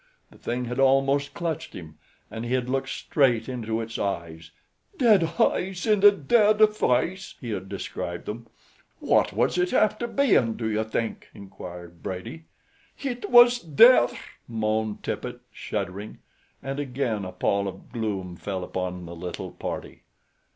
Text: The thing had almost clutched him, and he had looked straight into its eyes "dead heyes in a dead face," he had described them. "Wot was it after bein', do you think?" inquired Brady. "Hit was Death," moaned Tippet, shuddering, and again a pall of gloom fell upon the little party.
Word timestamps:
The 0.31 0.39
thing 0.39 0.65
had 0.65 0.79
almost 0.79 1.35
clutched 1.35 1.73
him, 1.73 1.99
and 2.31 2.43
he 2.43 2.55
had 2.55 2.67
looked 2.67 2.89
straight 2.89 3.47
into 3.47 3.81
its 3.81 3.99
eyes 3.99 4.49
"dead 4.97 5.21
heyes 5.37 5.85
in 5.85 6.03
a 6.03 6.09
dead 6.09 6.57
face," 6.73 7.35
he 7.39 7.51
had 7.51 7.69
described 7.69 8.25
them. 8.25 8.47
"Wot 8.99 9.31
was 9.31 9.59
it 9.59 9.73
after 9.73 10.07
bein', 10.07 10.57
do 10.57 10.67
you 10.67 10.83
think?" 10.83 11.27
inquired 11.35 12.01
Brady. 12.01 12.45
"Hit 12.95 13.29
was 13.29 13.59
Death," 13.59 14.17
moaned 14.47 15.03
Tippet, 15.03 15.41
shuddering, 15.51 16.17
and 16.63 16.79
again 16.79 17.23
a 17.23 17.31
pall 17.31 17.67
of 17.67 17.91
gloom 17.91 18.35
fell 18.35 18.63
upon 18.63 19.05
the 19.05 19.15
little 19.15 19.51
party. 19.51 20.01